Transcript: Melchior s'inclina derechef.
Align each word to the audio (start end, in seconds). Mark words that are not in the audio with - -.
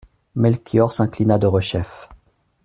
Melchior 0.35 0.89
s'inclina 0.91 1.37
derechef. 1.37 1.95